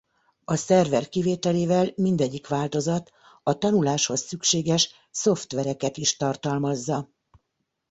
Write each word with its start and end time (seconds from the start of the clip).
A 0.43 0.55
Szerver 0.55 1.09
kivételével 1.09 1.91
mindegyik 1.95 2.47
változat 2.47 3.11
a 3.43 3.57
tanuláshoz 3.57 4.21
szükséges 4.21 4.91
szoftvereket 5.11 5.97
is 5.97 6.17
tartalmazza. 6.17 7.09